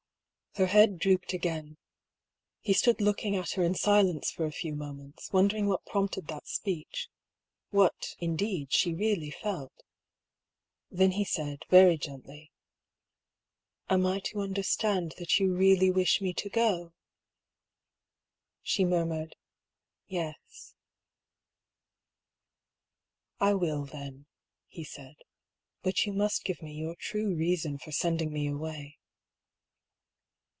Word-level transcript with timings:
Her 0.55 0.65
head 0.65 0.99
drooped 0.99 1.31
again. 1.31 1.77
He 2.59 2.73
stood 2.73 2.99
looking 2.99 3.37
at 3.37 3.51
her 3.51 3.63
in 3.63 3.73
silence 3.73 4.31
for 4.31 4.43
a 4.43 4.51
few 4.51 4.75
moments, 4.75 5.31
wondering 5.31 5.69
what 5.69 5.85
prompted 5.85 6.27
that 6.27 6.45
speech— 6.45 7.07
what, 7.71 8.17
indeed, 8.19 8.73
she 8.73 8.93
really 8.93 9.31
felt. 9.31 9.71
Then 10.89 11.11
he 11.11 11.23
said, 11.23 11.63
very 11.69 11.97
gently: 11.97 12.51
"Am 13.89 14.05
I 14.05 14.19
to 14.25 14.41
understand 14.41 15.13
that 15.19 15.39
you 15.39 15.55
really 15.55 15.89
wish 15.89 16.19
me 16.19 16.33
to 16.33 16.49
go?" 16.49 16.91
She 18.61 18.83
murmured" 18.83 19.37
Yes."" 20.09 20.75
I 23.39 23.53
will, 23.53 23.85
then," 23.85 24.25
he 24.67 24.83
said." 24.83 25.15
But 25.83 26.05
you 26.05 26.11
must 26.11 26.43
give 26.43 26.61
me 26.61 26.73
your 26.73 26.95
true 26.97 27.33
reason 27.33 27.77
for 27.77 27.93
sending 27.93 28.33
me 28.33 28.47
away." 28.47 28.97